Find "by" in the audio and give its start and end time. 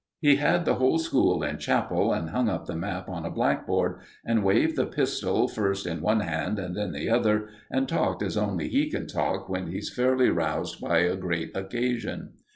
10.81-11.01